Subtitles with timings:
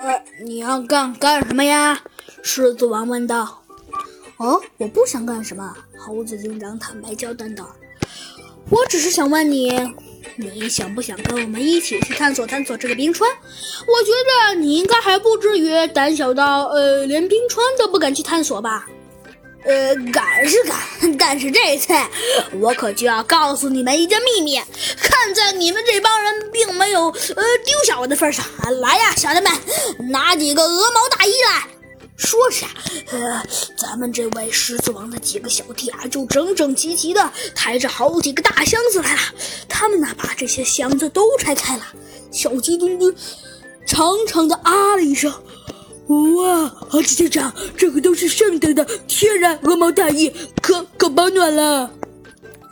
[0.00, 2.02] 呃，你要干干什么呀？
[2.42, 3.62] 狮子王问道。
[4.36, 5.74] 哦，我不想干什么。
[5.96, 7.68] 猴子警长坦白交代道。
[8.70, 9.72] 我只是想问你，
[10.36, 13.30] 你想不想跟我们一起去探索探索这个冰川？
[13.30, 18.86] 我觉得你应该还不至于胆小到呃连冰川都不敢去探索吧。
[19.64, 21.92] 呃，敢是敢，但是这次
[22.60, 24.60] 我可就要告诉你们一个秘密。
[24.98, 28.44] 看在你们这帮人并没有呃丢下我的份上，
[28.82, 29.50] 来呀，小子们，
[30.10, 31.66] 拿几个鹅毛大衣来。
[32.16, 32.66] 说着，
[33.10, 33.42] 呃，
[33.76, 39.20] 咱们这位狮子王的几个小弟啊，就整整齐齐的抬着好几个大箱子来了。
[39.68, 41.82] 他们呢，把这些箱子都拆开了。
[42.30, 43.14] 小鸡墩墩
[43.86, 45.32] 长长的啊了一声。
[46.08, 51.90] 哇，猴子警长，这个都是上等的天然鹅毛大衣，可可保暖了。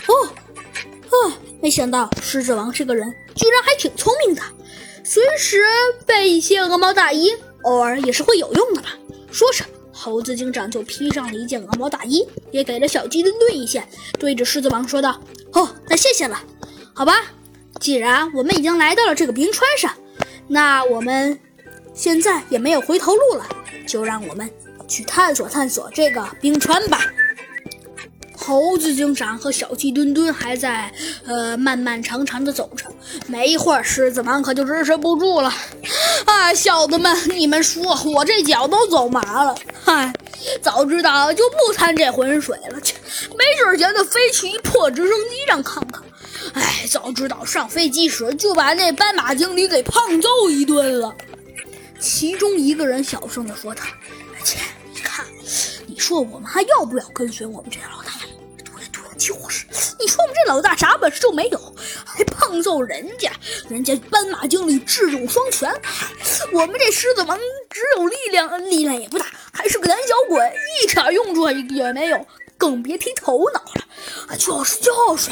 [0.06, 0.14] 哦，
[1.08, 1.32] 哦，
[1.62, 4.42] 没想到狮子王这个人居然还挺聪明的，
[5.02, 5.62] 随时
[6.04, 7.30] 备一些鹅毛大衣，
[7.62, 8.90] 偶尔也是会有用的吧。
[9.30, 15.18] 说着，猴子警长就披上了一件鹅毛大衣，也给了小鸡墩墩一件，对着狮子王说道
[15.54, 16.38] ：“哦，那谢谢了。
[16.92, 17.14] 好吧，
[17.80, 19.90] 既然我们已经来到了这个冰川上，
[20.48, 21.40] 那我们……”
[21.94, 23.46] 现在也没有回头路了，
[23.86, 24.48] 就让我们
[24.88, 27.00] 去探索探索这个冰川吧。
[28.36, 30.92] 猴子警长和小鸡墩墩还在
[31.24, 32.86] 呃漫漫长长的走着，
[33.28, 35.52] 没一会儿，狮子王可就支持不住了。
[36.24, 39.54] 啊，小子们，你们说我这脚都走麻了。
[39.84, 40.12] 嗨，
[40.60, 42.96] 早知道就不掺这浑水了，切，
[43.38, 46.02] 没事闲的飞去一破直升机上看看。
[46.54, 51.14] 哎，早知道上飞机时就把那斑马经理给胖揍一顿了。
[52.02, 53.82] 其中一个人小声地说：“道
[54.42, 54.58] ：“切，
[54.92, 55.24] 你看，
[55.86, 58.10] 你说我们还要不要跟随我们这老大？
[58.64, 59.64] 对对，就是。
[60.00, 63.30] 你说我们这老大啥本事都没有，还胖揍人家？
[63.68, 65.72] 人家斑马经理智勇双全，
[66.52, 67.38] 我们这狮子王
[67.70, 72.26] 只有力量，力量也不大，还是个胆小鬼，一点用处也没有，
[72.58, 74.36] 更别提头脑了。
[74.36, 75.30] 就是就是。”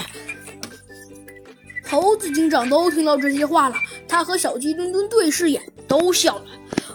[1.90, 3.74] 猴子警长都听到这些话了，
[4.10, 6.42] 他和小鸡墩墩对视眼，都笑了。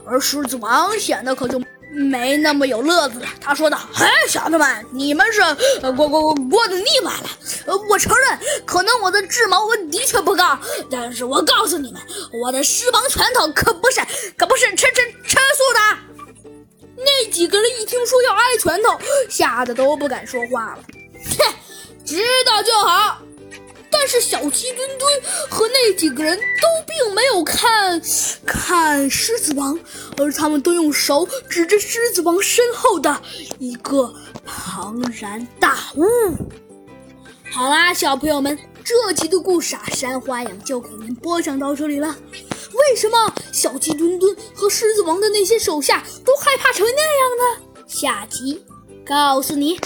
[0.05, 1.59] 而狮子王显得可就
[1.91, 3.27] 没那么有乐子了。
[3.39, 5.41] 他说道：“哎，小子们，你们是
[5.93, 7.77] 过过过得腻歪了。
[7.89, 10.59] 我承认，可能我的智谋的确不高，
[10.91, 12.01] 但是我告诉你们，
[12.43, 14.01] 我的狮王拳头可不是
[14.37, 15.97] 可不是吃吃吃素的。”
[16.97, 18.99] 那几个人一听说要挨拳头，
[19.29, 20.83] 吓得都不敢说话了。
[21.39, 21.53] 哼，
[22.05, 23.19] 知道就好。
[23.89, 26.43] 但是小鸡墩墩和那几个人都
[26.85, 28.01] 并没有看
[28.45, 29.77] 看狮子王，
[30.17, 33.21] 而他们都用手指着狮子王身后的
[33.59, 34.13] 一个
[34.45, 36.05] 庞然大物。
[37.51, 42.15] 好啦，小朋友们，这集的故事啊，山花养就给您播讲到这里了。
[42.73, 47.83] 为什么小鸡墩墩和狮子王的那些手下都害怕成那样呢？
[47.87, 48.63] 下集
[49.05, 49.79] 告诉你。